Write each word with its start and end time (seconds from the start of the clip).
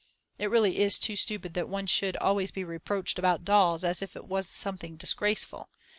It 0.39 0.49
really 0.49 0.79
is 0.79 0.97
too 0.97 1.15
stupid 1.15 1.53
that 1.53 1.69
one 1.69 1.85
should 1.85 2.17
always 2.17 2.49
be 2.49 2.63
reproached 2.63 3.19
about 3.19 3.45
dolls 3.45 3.83
as 3.83 4.01
if 4.01 4.15
it 4.15 4.25
was 4.25 4.49
something 4.49 4.95
disgraceful. 4.95 5.69